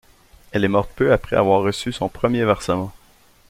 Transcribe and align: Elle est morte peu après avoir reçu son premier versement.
Elle 0.51 0.63
est 0.63 0.67
morte 0.67 0.89
peu 0.95 1.13
après 1.13 1.35
avoir 1.35 1.61
reçu 1.61 1.91
son 1.93 2.09
premier 2.09 2.43
versement. 2.43 2.91